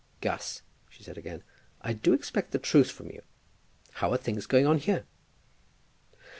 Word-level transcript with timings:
"Gus," 0.19 0.63
she 0.89 1.03
said 1.03 1.15
again, 1.15 1.43
"I 1.81 1.93
do 1.93 2.13
expect 2.13 2.53
the 2.53 2.57
truth 2.57 2.89
from 2.89 3.11
you. 3.11 3.21
How 3.91 4.11
are 4.11 4.17
things 4.17 4.47
going 4.47 4.65
on 4.65 4.79
here?" 4.79 5.05